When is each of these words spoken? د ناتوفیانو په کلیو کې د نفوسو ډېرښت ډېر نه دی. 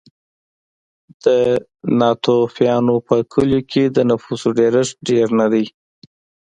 د 1.23 1.25
ناتوفیانو 1.99 2.95
په 3.07 3.15
کلیو 3.31 3.61
کې 3.71 3.83
د 3.95 3.97
نفوسو 4.09 4.47
ډېرښت 4.59 4.95
ډېر 5.09 5.27
نه 5.39 5.47
دی. 5.53 5.65